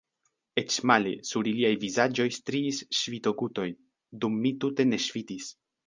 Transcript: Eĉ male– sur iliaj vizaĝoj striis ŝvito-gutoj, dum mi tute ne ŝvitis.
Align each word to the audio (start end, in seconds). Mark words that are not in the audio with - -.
Eĉ 0.61 0.77
male– 0.91 1.11
sur 1.33 1.49
iliaj 1.51 1.71
vizaĝoj 1.85 2.27
striis 2.39 2.83
ŝvito-gutoj, 3.03 3.71
dum 4.25 4.45
mi 4.47 4.57
tute 4.65 4.93
ne 4.95 5.05
ŝvitis. 5.09 5.57